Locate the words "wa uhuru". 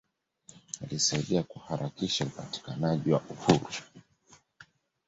3.13-3.67